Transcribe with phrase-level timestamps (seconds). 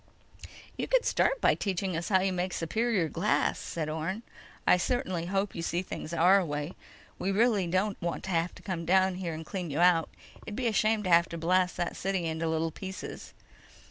[0.77, 4.23] "You could start by teaching us how you make superior glass," said Orne.
[4.65, 6.73] "I certainly hope you see things our way.
[7.19, 10.09] We really don't want to have to come down there and clean you out.
[10.43, 13.35] It'd be a shame to have to blast that city into little pieces."